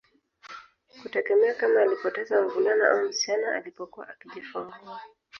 [1.01, 4.71] Kutegemea kama alipoteza mvulana au msichana alipokuwa akijifungua